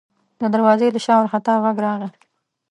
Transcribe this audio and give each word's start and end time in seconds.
د 0.39 0.41
دروازې 0.53 0.87
له 0.93 0.99
شا 1.05 1.13
وارخطا 1.17 1.53
غږ 1.63 1.77
راغی: 1.85 2.09